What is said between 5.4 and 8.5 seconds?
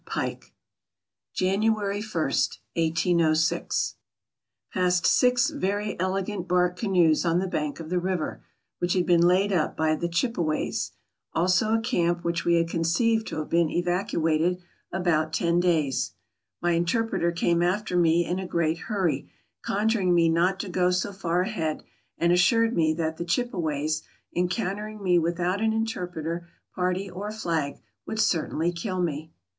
very elegant bark canoes J on the bank of the river,